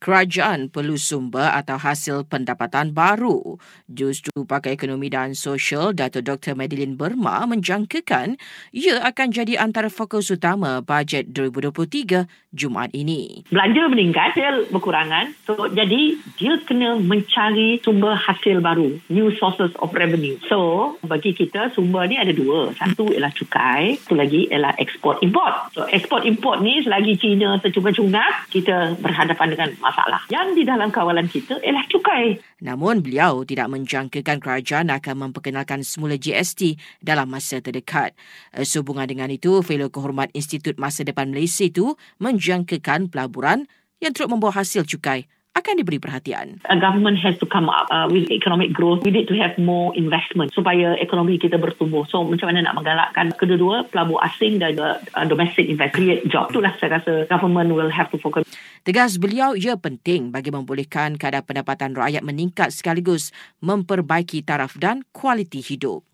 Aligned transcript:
kerajaan 0.00 0.72
perlu 0.72 0.96
sumber 0.96 1.52
atau 1.52 1.76
hasil 1.76 2.24
pendapatan 2.30 2.96
baru. 2.96 3.60
Justru 3.90 4.48
Pakar 4.48 4.72
Ekonomi 4.72 5.12
dan 5.12 5.36
Sosial 5.36 5.92
Dato 5.92 6.24
Dr. 6.24 6.56
Madeline 6.56 6.96
Burma 6.96 7.44
menjangkakan 7.44 8.40
ia 8.72 9.02
akan 9.04 9.28
jadi 9.28 9.60
antara 9.60 9.92
fokus 9.92 10.32
utama 10.32 10.80
bajet 10.80 11.34
2023 11.34 12.48
Jumaat 12.48 12.96
ini. 12.96 13.44
Belanja 13.52 13.92
meningkat, 13.92 14.38
hasil 14.38 14.70
berkurangan. 14.70 15.34
So, 15.44 15.66
jadi 15.68 16.14
dia 16.38 16.54
kena 16.62 16.96
mencari 16.96 17.82
sumber 17.82 18.14
hasil 18.14 18.62
baru, 18.62 18.96
new 19.10 19.34
sources 19.34 19.74
of 19.82 19.90
revenue. 19.90 20.38
So, 20.46 20.94
bagi 21.02 21.34
kita 21.34 21.74
sumber 21.74 22.06
ni 22.06 22.16
ada 22.16 22.30
dua. 22.30 22.70
Satu 22.78 23.10
ialah 23.10 23.34
cukai, 23.34 23.98
satu 23.98 24.14
lagi 24.14 24.46
ialah 24.46 24.78
export 24.78 25.18
import. 25.26 25.74
So, 25.74 25.90
export 25.90 26.22
import 26.22 26.62
ni 26.62 26.80
selagi 26.84 27.18
China 27.18 27.58
tercungap-cungap, 27.58 28.52
kita 28.54 28.96
berhadapan 29.02 29.48
dengan 29.58 29.68
masalah. 29.88 30.20
Yang 30.28 30.48
di 30.60 30.62
dalam 30.68 30.92
kawalan 30.92 31.24
kita 31.24 31.56
ialah 31.64 31.84
cukai. 31.88 32.38
Namun 32.60 33.00
beliau 33.00 33.40
tidak 33.48 33.72
menjangkakan 33.72 34.36
kerajaan 34.38 34.92
akan 34.92 35.28
memperkenalkan 35.28 35.80
semula 35.80 36.20
GST 36.20 36.76
dalam 37.00 37.32
masa 37.32 37.64
terdekat. 37.64 38.12
Eh, 38.52 38.68
sehubungan 38.68 39.08
dengan 39.08 39.32
itu, 39.32 39.64
Fellow 39.64 39.88
Kehormat 39.88 40.28
Institut 40.36 40.76
Masa 40.76 41.08
Depan 41.08 41.32
Malaysia 41.32 41.64
itu 41.64 41.96
menjangkakan 42.20 43.08
pelaburan 43.08 43.64
yang 44.04 44.12
turut 44.12 44.30
membawa 44.30 44.60
hasil 44.62 44.84
cukai 44.84 45.26
akan 45.58 45.82
diberi 45.82 45.98
perhatian. 45.98 46.62
A 46.70 46.78
government 46.78 47.18
has 47.20 47.34
to 47.42 47.46
come 47.46 47.66
up 47.66 47.90
uh, 47.90 48.06
with 48.06 48.30
economic 48.30 48.70
growth. 48.70 49.02
We 49.02 49.10
need 49.10 49.26
to 49.28 49.36
have 49.36 49.58
more 49.58 49.90
investment 49.98 50.54
supaya 50.54 50.94
ekonomi 51.02 51.36
kita 51.36 51.58
bertumbuh. 51.58 52.06
So 52.06 52.22
macam 52.22 52.54
mana 52.54 52.70
nak 52.70 52.78
menggalakkan 52.78 53.34
kedua-dua 53.34 53.90
pelabur 53.90 54.22
asing 54.22 54.62
dan 54.62 54.78
uh, 54.78 55.26
domestic 55.26 55.66
invest 55.66 55.98
create 55.98 56.22
job. 56.30 56.54
Itulah 56.54 56.72
saya 56.78 57.02
rasa 57.02 57.26
government 57.26 57.74
will 57.74 57.90
have 57.90 58.08
to 58.14 58.18
focus. 58.22 58.46
Tegas 58.86 59.18
beliau 59.20 59.58
ia 59.58 59.76
penting 59.76 60.30
bagi 60.32 60.48
membolehkan 60.54 61.18
kadar 61.20 61.44
pendapatan 61.44 61.92
rakyat 61.92 62.22
meningkat 62.22 62.70
sekaligus 62.72 63.34
memperbaiki 63.60 64.46
taraf 64.46 64.78
dan 64.78 65.04
kualiti 65.12 65.60
hidup. 65.60 66.06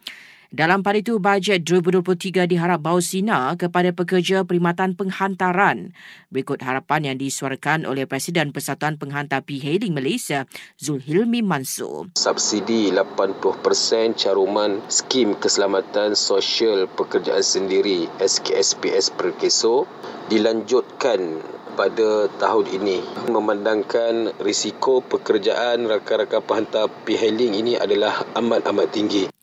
Dalam 0.55 0.87
pada 0.87 1.03
itu, 1.03 1.19
bajet 1.19 1.67
2023 1.67 2.47
diharap 2.47 2.79
bawa 2.79 3.03
sinar 3.03 3.59
kepada 3.59 3.91
pekerja 3.91 4.47
perkhidmatan 4.47 4.95
penghantaran. 4.95 5.91
Berikut 6.31 6.63
harapan 6.63 7.11
yang 7.11 7.17
disuarakan 7.19 7.83
oleh 7.83 8.07
Presiden 8.07 8.55
Persatuan 8.55 8.95
Penghantar 8.95 9.43
P-Hailing 9.43 9.91
Malaysia, 9.91 10.47
Zulhilmi 10.79 11.43
Mansur. 11.43 12.15
Subsidi 12.15 12.95
80% 12.95 14.15
caruman 14.15 14.79
skim 14.87 15.35
keselamatan 15.35 16.15
sosial 16.15 16.87
pekerjaan 16.87 17.43
sendiri 17.43 18.07
SKSPS 18.23 19.11
Perkeso 19.11 19.91
dilanjutkan 20.31 21.43
pada 21.75 22.31
tahun 22.39 22.71
ini 22.71 23.03
memandangkan 23.27 24.39
risiko 24.39 25.03
pekerjaan 25.03 25.91
rakan-rakan 25.91 26.47
penghantar 26.47 26.87
P-Hailing 27.03 27.59
ini 27.59 27.75
adalah 27.75 28.23
amat-amat 28.39 28.95
tinggi. 28.95 29.34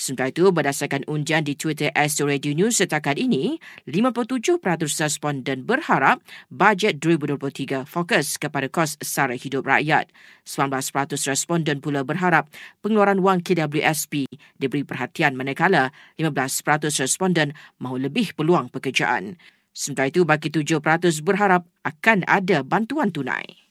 Sementara 0.00 0.32
itu, 0.32 0.48
berdasarkan 0.48 1.04
undian 1.12 1.44
di 1.44 1.52
Twitter 1.52 1.92
Astro 1.92 2.24
Radio 2.24 2.56
News 2.56 2.80
setakat 2.80 3.20
ini, 3.20 3.60
57% 3.84 4.56
responden 4.96 5.68
berharap 5.68 6.24
bajet 6.48 6.96
2023 7.04 7.84
fokus 7.84 8.40
kepada 8.40 8.64
kos 8.72 8.96
sara 9.04 9.36
hidup 9.36 9.68
rakyat. 9.68 10.08
19% 10.48 10.80
responden 11.28 11.84
pula 11.84 12.00
berharap 12.00 12.48
pengeluaran 12.80 13.20
wang 13.20 13.44
KWSP 13.44 14.24
diberi 14.56 14.88
perhatian 14.88 15.36
manakala 15.36 15.92
15% 16.16 17.04
responden 17.04 17.52
mahu 17.76 18.00
lebih 18.00 18.32
peluang 18.32 18.72
pekerjaan. 18.72 19.36
Sementara 19.76 20.08
itu, 20.08 20.24
bagi 20.24 20.48
7% 20.48 20.80
berharap 21.20 21.68
akan 21.84 22.24
ada 22.24 22.64
bantuan 22.64 23.12
tunai. 23.12 23.69